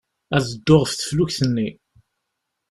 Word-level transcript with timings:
Ad 0.35 0.43
dduɣ 0.51 0.81
ɣef 0.83 0.91
teflukt-nni. 0.93 1.69